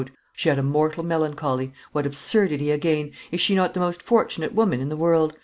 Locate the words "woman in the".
4.55-4.97